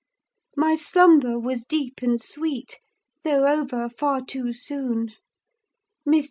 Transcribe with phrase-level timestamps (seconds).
[0.57, 2.79] My slumber was deep and sweet,
[3.23, 5.11] though over far too soon.
[6.09, 6.19] Mr.